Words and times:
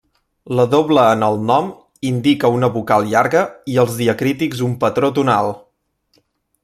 La 0.59 0.63
doble 0.69 1.03
en 1.17 1.25
el 1.27 1.35
nom 1.51 1.67
indica 2.11 2.51
una 2.55 2.71
vocal 2.77 3.05
llarga 3.11 3.45
i 3.75 3.77
els 3.85 4.01
diacrítics 4.01 4.65
un 4.69 4.75
patró 4.85 5.13
tonal. 5.21 5.53